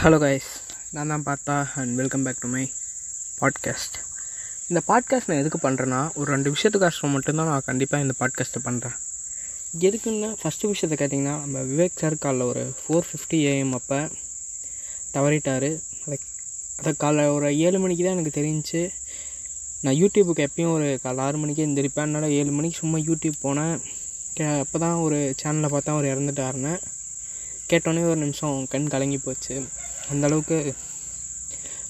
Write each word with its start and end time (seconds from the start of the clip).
Hello 0.00 0.18
guys 0.18 0.46
நான் 0.90 1.06
தான் 1.06 1.24
Partha 1.26 1.66
and 1.74 1.96
welcome 1.96 2.22
back 2.22 2.38
to 2.40 2.48
my 2.48 2.72
podcast 3.40 3.96
இந்த 4.68 4.82
பாட்காஸ்ட் 4.88 5.26
நான் 5.26 5.38
எதுக்கு 5.38 5.58
பண்ணுறேன்னா 5.62 6.14
ஒரு 6.14 6.32
ரெண்டு 6.32 6.52
விஷயத்துக்காக 6.54 7.08
மட்டும்தான் 7.08 7.46
நான் 7.46 7.66
கண்டிப்பாக 7.66 8.02
இந்த 8.02 8.14
பாட்காஸ்ட்டை 8.20 8.60
பண்ணுறேன் 8.64 8.96
எதுக்குன்னு 9.80 10.30
ஃபஸ்ட்டு 10.40 10.66
விஷயத்தை 10.66 10.96
கேட்டிங்கன்னா 10.98 11.34
நம்ம 11.40 11.58
விவேக் 11.62 12.00
சார் 12.00 12.14
காலைல 12.14 12.46
ஒரு 12.46 12.74
ஃபோர் 12.78 13.08
ஃபிஃப்டி 13.08 13.40
ஏஎம் 13.52 13.72
அப்போ 13.72 14.08
தவறிட்டார். 15.14 15.68
அதை 16.04 16.18
அதை 16.78 16.94
காலைல 17.04 17.34
ஒரு 17.34 17.50
ஏழு 17.56 17.78
மணிக்கு 17.78 18.04
தான் 18.04 18.16
எனக்கு 18.18 18.40
தெரிஞ்சு 18.40 18.90
நான் 19.82 19.94
யூடியூபுக்கு 19.94 20.48
எப்பயும் 20.48 20.72
ஒரு 20.72 21.00
காலைல 21.04 21.18
ஆறு 21.18 21.38
மணிக்கே 21.38 21.66
எந்திரிப்பேன். 21.66 22.08
அதனால் 22.08 22.30
ஏழு 22.30 22.50
மணிக்கு 22.50 22.78
சும்மா 22.78 22.98
யூடியூப் 22.98 23.38
போனேன். 23.42 23.76
கே 24.34 24.58
அப்போ 24.58 24.78
தான் 24.78 24.94
ஒரு 24.94 25.34
சேனலை 25.42 25.70
பார்த்தா 25.76 25.94
அவர் 25.96 26.12
இறந்துட்டாருன்னு. 26.12 26.74
கேட்டோன்னே 27.72 28.04
ஒரு 28.04 28.16
நிமிஷம் 28.16 28.66
கண் 28.68 28.88
கலங்கி 28.88 29.18
போச்சு. 29.18 29.64
அந்தளவுக்கு 30.12 30.74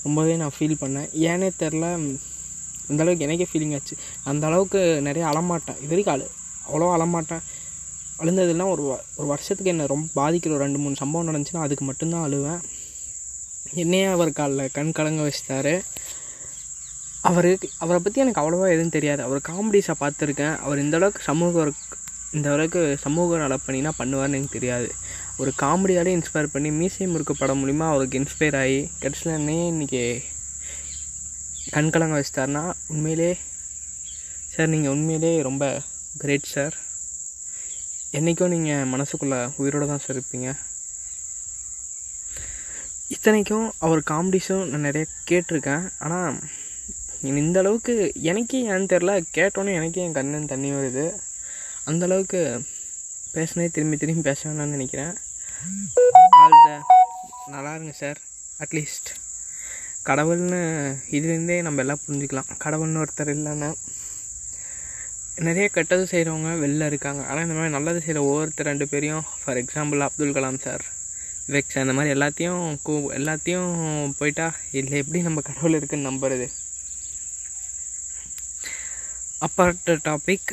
ரொம்பவே 0.03 0.37
நான் 0.37 0.51
ஃபீல் 0.59 0.77
பண்ணேன். 0.81 1.09
ஏனே 1.13 1.51
தெரில 1.59 2.19
அந்தளவுக்கு 2.89 3.19
எனக்கே 3.19 3.47
ஃபீலிங் 3.53 3.75
ஆச்சு. 3.75 3.97
அந்த 4.25 4.47
அளவுக்கு 4.47 5.01
நிறைய 5.03 5.29
அழமாட்டேன் 5.29 5.83
இது 5.83 5.89
வரைக்கும் 5.89 6.15
அழு 6.15 6.31
அவ்வளோ 6.69 6.89
அழமாட்டேன் 6.89 7.41
அழுந்ததுலாம் 8.19 8.71
ஒரு 8.71 8.83
வ- 8.83 9.17
ஒரு 9.17 9.29
வருஷத்துக்கு 9.29 9.71
என்னை 9.71 9.87
ரொம்ப 9.87 10.07
பாதிக்கிற 10.07 10.49
ஒரு 10.49 10.59
ரெண்டு 10.59 10.79
மூணு 10.79 10.95
சம்பவம் 10.95 11.35
நடந்துச்சுன்னா 11.35 11.57
அதுக்கு 11.57 11.85
மட்டும்தான் 11.85 12.33
அழுவேன். 12.33 12.61
என்னையே 13.75 14.05
அவர் 14.05 14.33
காலில் 14.33 14.71
கண் 14.73 14.93
கலங்க 14.93 15.23
வச்சிட்டாரு. 15.23 15.83
அவருக்கு 17.21 17.71
அவரை 17.79 18.03
பற்றி 18.03 18.21
எனக்கு 18.21 18.41
அவ்வளோவா 18.41 18.69
எதுவும் 18.69 18.89
தெரியாது. 18.89 19.23
அவர் 19.23 19.41
காமெடிஸை 19.49 19.93
பார்த்துருக்கேன். 20.01 20.59
அவர் 20.59 20.79
இந்த 20.79 20.97
அளவுக்கு 20.97 21.23
சமூக 21.23 21.73
இந்த 22.33 22.53
அளவுக்கு 22.53 22.99
சமூக 23.01 23.37
நலப்பணினா 23.37 23.91
பண்ணுவார்னு 23.99 24.23
எனக்கு 24.23 24.49
தெரியாது. 24.51 24.93
ஒரு 25.41 25.53
காமெடியாலே 25.61 26.11
இன்ஸ்பயர் 26.17 26.53
பண்ணி 26.53 26.71
மீசை 26.71 27.07
முறுக்கு 27.07 27.35
படம் 27.39 27.61
மூலிமா 27.63 27.87
அவருக்கு 27.89 28.21
இன்ஸ்பயர் 28.21 28.57
ஆகி 28.57 28.91
கடைசியில் 29.03 29.37
என்னையே 29.39 29.65
இன்றைக்கி 29.73 30.03
கண்கலங்க 31.75 32.17
வச்சிட்டாருன்னா 32.19 32.65
உண்மையிலே 32.87 33.31
சார் 34.53 34.73
நீங்கள் 34.75 34.93
உண்மையிலே 34.93 35.43
ரொம்ப 35.43 35.65
கிரேட் 36.19 36.53
சார் 36.55 36.75
என்றைக்கும் 38.19 38.53
நீங்கள் 38.55 38.91
மனசுக்குள்ளே 38.93 39.39
உயிரோடு 39.57 39.87
தான் 39.87 40.03
சார் 40.07 40.17
இருப்பீங்க. 40.17 40.49
இத்தனைக்கும் 43.09 43.73
அவர் 43.79 44.01
காமெடிஸும் 44.11 44.67
நான் 44.67 44.87
நிறைய 44.89 45.07
கேட்டிருக்கேன். 45.31 45.85
ஆனால் 45.99 46.39
இந்த 47.43 47.59
அளவுக்கு 47.61 47.95
எனக்கே 48.31 48.61
ஏன்னு 48.71 48.93
தெரில 48.93 49.13
கேட்டோன்னே 49.39 49.73
எனக்கே 49.79 50.05
என் 50.05 50.19
கண்ணுன்னு 50.19 50.53
தண்ணி 50.53 50.71
வருது. 50.71 51.07
அந்த 51.85 52.05
அளவுக்கு 52.05 52.65
பேசினே 53.35 53.67
திரும்பி 53.75 53.97
திரும்பி 54.01 54.23
பேச 54.27 54.41
வேணாம்னு 54.49 54.75
நினைக்கிறேன். 54.77 55.13
ஆல் 56.41 56.57
நல்லா 57.53 57.71
இருங்க 57.77 57.93
சார். 58.01 58.19
அட்லீஸ்ட் 58.63 59.11
கடவுள்னு 60.09 60.59
இதுலேருந்தே 61.17 61.57
நம்ம 61.67 61.83
எல்லாம் 61.85 62.03
புரிஞ்சுக்கலாம். 62.07 62.51
கடவுள்னு 62.65 63.03
ஒருத்தர் 63.03 63.31
இல்லைன்னா 63.35 63.71
நிறைய 65.47 65.67
கெட்டது 65.77 66.05
செய்கிறவங்க 66.11 66.51
வெளில 66.65 66.89
இருக்காங்க. 66.91 67.23
ஆனால் 67.29 67.45
இந்த 67.47 67.57
மாதிரி 67.59 67.75
நல்லது 67.77 68.01
செய்கிற 68.05 68.23
ஒவ்வொருத்தர் 68.31 68.69
ரெண்டு 68.71 68.89
பேரையும் 68.91 69.25
for 69.43 69.61
example 69.63 70.05
Abdul 70.07 70.35
Kalam 70.39 70.61
sir 70.67 70.85
Vivek 71.47 71.73
sir 71.73 71.87
இந்த 71.87 71.97
மாதிரி 71.99 72.15
எல்லாத்தையும் 72.17 72.61
கூ 72.89 72.95
எல்லாத்தையும் 73.21 73.73
போயிட்டா 74.19 74.49
இல்லை 74.81 74.99
எப்படி 75.03 75.23
நம்ம 75.29 75.45
கடவுள் 75.49 75.79
இருக்குன்னு 75.79 76.11
நம்புறது? 76.11 76.49
அப்பார்ட் 79.47 79.91
டாபிக் 80.09 80.53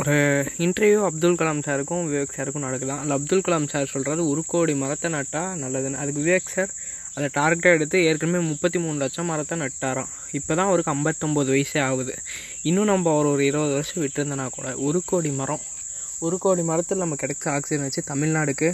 ஒரு 0.00 0.14
இன்டர்வியூ 0.64 1.00
அப்துல் 1.06 1.36
கலாம் 1.40 1.62
சாருக்கும் 1.64 2.04
விவேக் 2.10 2.34
சாருக்கும் 2.36 2.64
நடக்கலாம் 2.66 3.00
அதில் 3.00 3.14
அப்துல் 3.16 3.42
கலாம் 3.46 3.66
சார் 3.72 3.90
சொல்கிறது 3.92 4.22
ஒரு 4.30 4.42
கோடி 4.52 4.74
மரத்தை 4.82 5.08
நட்டால் 5.14 5.58
நல்லதுன்னு. 5.62 5.98
அதுக்கு 6.02 6.20
விவேக் 6.22 6.52
சார் 6.54 6.70
அதை 7.16 7.26
டார்கெட்டாக 7.36 7.76
எடுத்து 7.78 7.98
ஏற்கனவே 8.08 8.40
முப்பத்தி 8.50 8.78
மூணு 8.84 8.96
லட்சம் 9.02 9.28
மரத்தை 9.30 9.56
நட்டாராம். 9.62 10.08
இப்போ 10.38 10.52
தான் 10.58 10.70
அவருக்கு 10.70 10.92
ஐம்பத்தொம்போது 10.94 11.50
வயசே 11.54 11.80
ஆகுது. 11.88 12.14
இன்னும் 12.68 12.88
நம்ம 12.92 13.10
அவர் 13.14 13.28
ஒரு 13.32 13.44
இருபது 13.50 13.74
வருஷம் 13.78 14.02
விட்டுருந்தனா 14.04 14.46
கூட 14.56 14.70
ஒரு 14.86 15.02
கோடி 15.10 15.32
மரம் 15.40 15.62
ஒரு 16.26 16.38
கோடி 16.44 16.64
மரத்தில் 16.70 17.02
நம்ம 17.04 17.18
கிடைச்ச 17.22 17.44
ஆக்சிஜன் 17.56 17.86
வச்சு 17.86 18.02
தமிழ்நாடுக்கு 18.12 18.70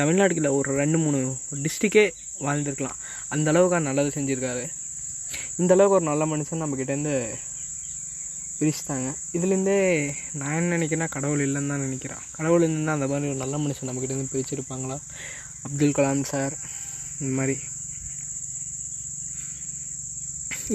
தமிழ்நாடுக்கு 0.00 0.42
இல்லை 0.42 0.54
ஒரு 0.60 0.70
ரெண்டு 0.82 0.98
மூணு 1.04 1.18
டிஸ்ட்ரிக்கே 1.64 2.06
வாழ்ந்துருக்கலாம். 2.46 2.96
அந்த 3.34 3.50
அளவுக்கு 3.52 3.86
நல்லது 3.88 4.10
செஞ்சுருக்காரு. 4.16 4.64
இந்த 5.60 5.72
அளவுக்கு 5.76 5.98
ஒரு 5.98 6.08
நல்ல 6.12 6.24
மனுஷன் 6.32 6.62
நம்மக்கிட்டேருந்து 6.62 7.16
பிரிச்சுட்டாங்க. 8.58 9.08
இதுலேருந்தே 9.36 9.78
நான் 10.40 10.56
என்ன 10.58 10.76
நினைக்கிறேன்னா 10.76 11.08
கடவுள் 11.16 11.44
இல்லைன்னு 11.46 11.72
தான் 11.72 11.84
நினைக்கிறேன். 11.86 12.22
கடவுள் 12.36 12.64
இல்லைன்னா 12.66 12.94
அந்த 12.98 13.08
மாதிரி 13.12 13.30
ஒரு 13.32 13.40
நல்ல 13.44 13.56
மனுஷன் 13.64 13.88
நம்மக்கிட்டேருந்து 13.88 14.32
பிரிச்சிருப்பாங்களா? 14.34 14.98
அப்துல் 15.66 15.96
கலாம் 15.98 16.28
சார் 16.32 16.54
இந்த 17.20 17.32
மாதிரி. 17.38 17.56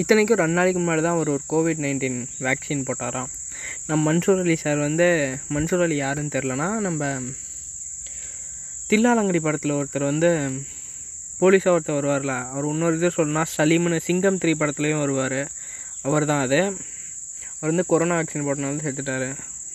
இத்தனைக்கும் 0.01 0.39
ரெண்டு 0.41 0.57
நாளைக்கு 0.57 0.81
முன்னாடி 0.81 1.01
தான் 1.07 1.19
ஒரு 1.21 1.29
ஒரு 1.35 1.43
கோவிட் 1.53 1.81
நைன்டீன் 1.85 2.19
வேக்சின் 2.47 2.85
போட்டாராம். 2.89 3.31
நம்ம 3.87 3.99
மன்சூர் 4.07 4.43
அலி 4.43 4.55
சார் 4.65 4.79
வந்து 4.87 5.07
மன்சூர் 5.55 5.83
அலி 5.85 5.97
யாருன்னு 6.03 6.35
தெரிலனா 6.35 6.67
நம்ம 6.87 7.09
தில்லாலங்கடி 8.89 9.39
படத்தில் 9.47 9.77
ஒருத்தர் 9.79 10.09
வந்து 10.11 10.29
போலீஸாக 11.41 11.75
ஒருத்தர் 11.75 11.99
வருவார்ல 11.99 12.33
அவர் 12.53 12.69
இன்னொரு 12.71 12.97
இது 12.99 13.09
சொல்லணும்னா 13.17 13.43
சலீம்னு 13.57 13.99
சிங்கம் 14.07 14.39
த்ரீ 14.41 14.51
படத்துலேயும் 14.61 15.03
வருவார். 15.03 15.39
அவர் 16.07 16.29
தான் 16.31 16.43
அது. 16.45 16.59
அவர் 17.61 17.71
வந்து 17.71 17.83
கொரோனா 17.89 18.15
வேக்சின் 18.19 18.45
போட்டனால 18.45 18.83
செத்துட்டாரு. 18.85 19.27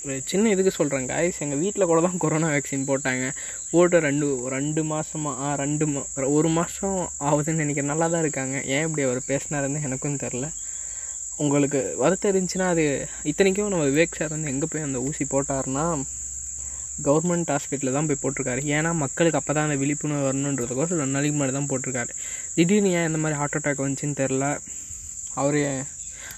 ஒரு 0.04 0.14
சின்ன 0.30 0.50
இதுக்கு 0.54 0.72
சொல்கிறேன் 0.76 1.06
காய்ஸ் 1.10 1.38
எங்கள் 1.44 1.60
வீட்டில் 1.62 1.88
கூட 1.90 2.00
தான் 2.06 2.20
கொரோனா 2.24 2.48
வேக்சின் 2.54 2.86
போட்டாங்க. 2.88 3.24
போட்டு 3.70 3.96
ரெண்டு 4.06 4.26
ரெண்டு 4.54 4.80
மாதமா 4.92 5.32
ஆ 5.46 5.48
ரெண்டு 5.62 5.86
மா 5.92 6.02
ஒரு 6.36 6.48
மாதம் 6.56 6.98
ஆகுதுன்னு 7.28 7.62
நினைக்கிறேன். 7.64 7.90
நல்லா 7.92 8.06
தான் 8.14 8.24
இருக்காங்க. 8.24 8.56
ஏன் 8.74 8.84
இப்படி 8.86 9.04
அவர் 9.08 9.20
பேசினாருன்னு 9.30 9.84
எனக்கும் 9.88 10.20
தெரில 10.24 10.48
உங்களுக்கு 11.44 11.80
வருத்தம் 12.02 12.30
இருந்துச்சுன்னா 12.32 12.68
அது 12.74 12.84
இத்தனைக்கும் 13.30 13.72
நம்ம 13.72 13.88
விவேக் 13.90 14.18
சார் 14.20 14.34
வந்து 14.36 14.52
எங்கே 14.54 14.68
போய் 14.72 14.86
அந்த 14.88 15.00
ஊசி 15.08 15.26
போட்டாருன்னா 15.34 15.86
கவர்மெண்ட் 17.08 17.50
ஹாஸ்பிட்டலில் 17.54 17.96
தான் 17.96 18.08
போய் 18.10 18.22
போட்டிருக்காரு. 18.22 18.62
ஏன்னா 18.76 18.90
மக்களுக்கு 19.04 19.38
அப்போ 19.40 19.52
தான் 19.56 19.66
அந்த 19.68 19.76
விழிப்புணர்வு 19.82 20.28
வரணுன்றதுக்கோசம் 20.28 21.00
ரெண்டு 21.02 21.16
நாளைக்கு 21.16 21.36
முன்னாடி 21.36 21.54
தான் 21.58 21.68
போட்டிருக்காரு. 21.72 22.12
திடீர்னு 22.56 22.94
ஏன் 22.98 23.08
இந்த 23.10 23.20
மாதிரி 23.24 23.38
ஹார்ட் 23.40 23.58
அட்டாக் 23.58 23.84
வந்துச்சுன்னு 23.84 24.18
தெரில 24.22 24.46
அவர் 25.42 25.60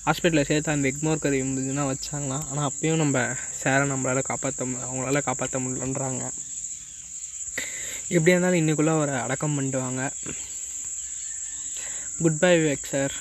ஹாஸ்பிட்டலில் 0.08 0.44
சேர்த்து 0.44 0.72
அந்த 0.72 0.88
எக்மோர் 0.88 1.18
கறி 1.18 1.42
இருந்ததுன்னா 1.42 1.84
வச்சாங்களாம். 1.90 2.46
ஆனால் 2.50 2.72
அப்பயும் 2.72 2.96
நம்ம 2.96 3.18
சேரை 3.62 3.86
நம்மளால் 3.92 4.28
காப்பாற்ற 4.30 4.66
அவங்களால 4.66 5.22
காப்பாற்ற 5.22 5.58
முடியலன்றாங்க. 5.58 6.30
எப்படியா 8.08 8.28
இருந்தாலும் 8.28 8.60
இன்றைக்குள்ளே 8.60 8.94
அவரை 8.96 9.14
அடக்கம் 9.14 9.56
பண்ணிடுவாங்க. 9.60 10.10
குட் 12.18 12.38
பை 12.38 12.58
விவேக் 12.58 12.90
சார் 12.90 13.12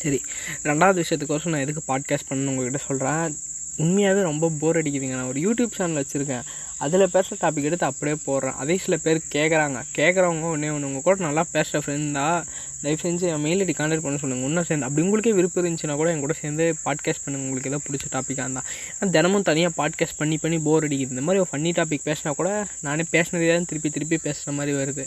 சரி 0.00 0.22
ரெண்டாவது 0.62 1.02
விஷயத்துக்கோசம் 1.02 1.48
நான் 1.48 1.60
எதுக்கு 1.60 1.82
பாட்காஸ்ட் 1.88 2.28
பண்ணணும் 2.28 2.52
உங்ககிட்ட 2.52 2.80
சொல்கிறேன் 2.88 3.36
உண்மையாகவே 3.76 4.22
ரொம்ப 4.22 4.50
போர் 4.60 4.78
அடிக்குதுங்க. 4.82 5.16
நான் 5.18 5.30
ஒரு 5.32 5.40
யூடியூப் 5.44 5.76
சேனல் 5.76 6.00
வச்சுருக்கேன். 6.02 6.44
அதில் 6.78 7.10
பேசுகிற 7.12 7.36
டாபிக் 7.42 7.62
எடுத்து 7.62 7.86
அப்படியே 7.86 8.16
போடுறேன். 8.26 8.56
அதே 8.62 8.76
சில 8.76 8.96
பேர் 8.96 9.20
கேட்குறாங்க 9.32 9.82
கேட்குறவங்க 9.96 10.44
ஒன்றே 10.50 10.68
ஒன்று 10.68 10.86
உங்கள் 10.86 11.02
கூட 11.02 11.16
நல்லா 11.18 11.44
பேசுகிற 11.52 11.80
ஃப்ரெண்டாக 11.84 12.44
தயவு 12.82 13.00
செஞ்சு 13.02 13.20
என் 13.20 13.40
மெயில் 13.40 13.60
ஐடி 13.64 13.74
கான்டாக்ட் 13.78 14.04
பண்ண 14.06 14.18
சொல்லுங்கள் 14.22 14.48
இன்னும் 14.48 14.64
சேர்ந்து 14.64 14.86
அப்படி 14.86 15.04
உங்களுக்கே 15.06 15.32
விருப்பம் 15.32 15.64
இருந்துச்சுன்னா 15.64 15.96
கூட 15.96 16.10
என் 16.10 16.20
கூட 16.20 16.34
சேர்ந்து 16.40 16.64
பாட்காஸ்ட் 16.84 17.22
பண்ணுங்க. 17.24 17.46
உங்களுக்கு 17.46 17.70
ஏதோ 17.72 17.80
பிடிச்ச 17.86 18.06
டாப்பிக்காக 18.14 18.44
இருந்தால் 18.46 18.66
ஆனால் 18.94 19.14
தினமும் 19.16 19.42
தனியாக 19.42 19.74
பாட்காஸ்ட் 19.80 20.18
பண்ணி 20.18 20.36
பண்ணி 20.36 20.58
போர் 20.58 20.86
அடிக்குது. 20.88 21.14
இந்த 21.16 21.24
மாதிரி 21.28 21.42
ஒரு 21.44 21.48
ஃபன்னி 21.52 21.72
டாபிக் 21.80 22.06
பேசினா 22.10 22.32
கூட 22.40 22.50
நானே 22.80 23.04
பேசினதே 23.12 23.48
தான் 23.52 23.70
திருப்பி 23.70 23.90
திருப்பி 23.90 24.18
பேசுகிற 24.26 24.52
மாதிரி 24.52 24.76
வருது. 24.76 25.06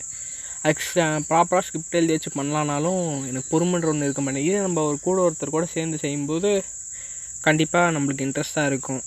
எக்ஸ்ட்ரா 0.61 1.05
ப்ராப்பராக 1.29 1.63
ஸ்கிரிப்ட் 1.67 1.97
எழுதி 1.99 2.13
வச்சு 2.13 2.31
பண்ணலானாலும் 2.37 3.03
எனக்கு 3.29 3.49
பொறுமைன்ற 3.53 3.91
ஒன்று 3.93 4.07
இருக்க 4.07 4.21
மாட்டேங்குது. 4.21 4.49
இதே 4.51 4.57
நம்ம 4.57 4.83
ஒரு 4.83 4.97
கூட 5.01 5.17
ஒருத்தர் 5.27 5.55
கூட 5.57 5.65
சேர்ந்து 5.73 5.97
செய்யும்போது 5.97 6.63
கண்டிப்பாக 7.47 7.93
நம்மளுக்கு 7.95 8.25
இன்ட்ரெஸ்ட்டாக 8.27 8.69
இருக்கும். 8.71 9.03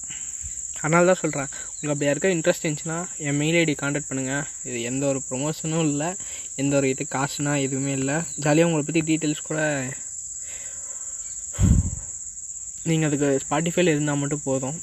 அதனால 0.82 1.06
தான் 1.08 1.20
சொல்கிறேன் 1.22 1.50
உங்களுக்கு 1.70 1.92
அப்படி 1.92 2.08
யாருக்கா 2.08 2.28
இன்ட்ரெஸ்ட் 2.34 2.62
இருந்துச்சுன்னா 2.64 2.98
என் 3.26 3.38
மெயில் 3.40 3.58
ஐடி 3.62 3.74
காண்டாக்ட் 3.80 4.10
பண்ணுங்கள் 4.10 4.44
இது 4.68 4.78
எந்த 4.90 5.02
ஒரு 5.10 5.20
ப்ரொமோஷனும் 5.30 5.84
இல்லை. 5.88 6.08
எந்த 6.62 6.72
ஒரு 6.78 6.86
இது 6.92 7.04
காசுனா 7.16 7.54
எதுவுமே 7.64 7.92
இல்லை. 8.00 8.16
ஜாலியாக 8.44 8.68
உங்களை 8.68 8.84
பற்றி 8.86 9.02
டீட்டெயில்ஸ் 9.10 9.48
கூட 9.48 9.60
நீங்கள் 12.90 13.08
அதுக்கு 13.08 13.28
ஸ்பாட்டிஃபைல 13.44 13.92
இருந்தால் 13.94 14.20
மட்டும் 14.20 14.46
போதும். 14.48 14.78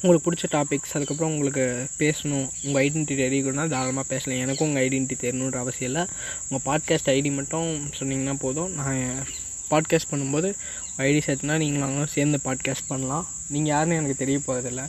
உங்களுக்கு 0.00 0.24
பிடிச்ச 0.26 0.46
டாபிக்ஸ் 0.54 0.94
அதுக்கப்புறம் 0.96 1.32
உங்களுக்கு 1.34 1.64
பேசணும். 2.02 2.48
உங்கள் 2.64 2.80
ஐடென்டிட்டி 2.82 3.14
தெரியணும்னா 3.22 3.64
தாராளமாக 3.74 4.06
பேசலாம். 4.12 4.42
எனக்கும் 4.44 4.68
உங்கள் 4.68 4.84
ஐடென்டிட்டி 4.86 5.16
தெரியணுன்ற 5.24 5.60
அவசியம் 5.64 5.90
இல்லை. 5.90 6.04
உங்கள் 6.48 6.64
பாட்காஸ்ட் 6.68 7.12
ஐடி 7.14 7.32
மட்டும் 7.38 7.70
சொன்னீங்கன்னா 8.00 8.34
போதும். 8.44 8.72
நான் 8.80 9.00
பாட்காஸ்ட் 9.72 10.10
பண்ணும்போது 10.12 10.50
ஐடி 10.98 11.20
சேர்த்துனா 11.26 11.56
நீங்களும் 11.56 12.12
சேர்ந்து 12.14 12.38
பாட்காஸ்ட் 12.44 12.88
பண்ணலாம். 12.88 13.26
நீங்கள் 13.48 13.72
யாருன்னு 13.72 13.98
எனக்கு 13.98 14.16
தெரிய 14.22 14.38
போகிறதில்ல 14.46 14.82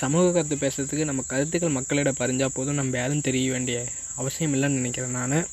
சமூக 0.00 0.26
கருத்து 0.32 0.56
பேசுகிறதுக்கு 0.56 1.04
நம்ம 1.04 1.22
கருத்துக்கள் 1.26 1.76
மக்களிடம் 1.78 2.18
பறிஞ்சால் 2.18 2.54
போதும். 2.54 2.74
நம்ம 2.74 2.96
யாரும் 2.96 3.26
தெரிய 3.28 3.50
வேண்டிய 3.50 3.78
அவசியம் 4.16 4.54
இல்லைன்னு 4.54 4.80
நினைக்கிறேன் 4.80 5.10
நான். 5.10 5.46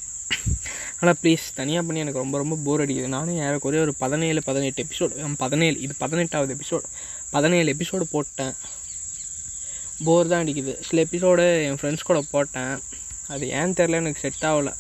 ஆனால் 1.00 1.18
ப்ளீஸ் 1.22 1.44
தனியாக 1.56 1.86
பண்ணி 1.86 2.02
எனக்கு 2.02 2.22
ரொம்ப 2.24 2.38
ரொம்ப 2.38 2.56
போர் 2.66 2.82
அடிக்குது. 2.82 3.08
நானும் 3.08 3.38
ஏறக்குறைய 3.38 3.84
ஒரு 3.84 3.94
பதினேழு 3.98 4.44
பதினெட்டு 4.44 4.86
எபிசோடு 4.86 5.36
பதினேழு 5.38 5.80
இது 5.80 5.94
பதினெட்டாவது 5.98 6.56
எபிசோடு 6.56 6.88
பதினேழு 7.30 7.76
எபிசோடு 7.76 8.06
போட்டேன். 8.12 8.54
போர் 10.04 10.28
தான் 10.28 10.46
அடிக்குது. 10.46 10.74
சில 10.82 11.02
எபிசோடு 11.02 11.46
என் 11.64 11.80
ஃப்ரெண்ட்ஸ் 11.82 12.10
கூட 12.10 12.22
போட்டேன். 12.32 12.76
அது 13.28 13.50
ஏன் 13.50 13.78
தெரில 13.80 14.02
எனக்கு 14.04 14.20
செட் 14.20 14.50
ஆகலை. 14.50 14.74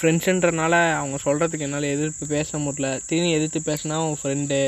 ஃப்ரெண்ட்ஸுன்றனால 0.00 0.74
அவங்க 0.98 1.16
சொல்கிறதுக்கு 1.24 1.66
என்னால் 1.66 1.86
எதிர்ப்பு 1.94 2.26
பேச 2.26 2.58
முடியல. 2.58 2.88
திரும்பி 3.06 3.32
எதிர்த்து 3.38 3.60
பேசினா 3.66 3.96
அவன் 3.98 4.20
ஃப்ரெண்டு 4.22 4.58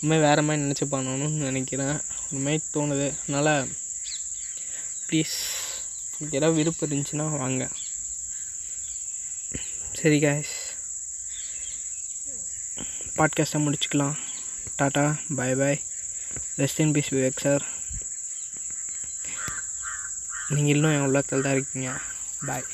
உண்மை 0.00 0.18
வேறு 0.18 0.42
மாதிரி 0.42 0.62
நினச்சிப்பானோன்னு 0.62 1.28
நினைக்கிறேன். 1.28 2.00
உண்மை 2.30 2.60
தோணுது. 2.74 3.06
அதனால் 3.22 3.68
ப்ளீஸ் 5.06 5.36
உங்களுக்கு 6.10 6.38
ஏதாவது 6.40 6.58
விருப்பம் 6.58 6.90
இருந்துச்சுன்னா 6.90 7.38
வாங்க. 7.38 7.68
சரி 10.00 10.20
காய்ஸ் 10.20 10.54
பாட்காஸ்ட்டை 13.16 13.62
முடிச்சுக்கலாம். 13.64 14.16
Tata 14.78 15.06
bye 15.38 15.54
bye 15.54 15.80
rest 16.58 16.80
in 16.84 16.92
peace 16.92 17.14
Vivek 17.14 17.42
sir 17.46 17.64
நீங்கள் 20.48 20.74
இன்னும் 20.74 20.92
என் 20.92 21.06
உள்ளத்தில் 21.08 21.42
தான் 21.42 21.52
இருக்கீங்க. 21.52 21.90
பாய் 22.46 22.70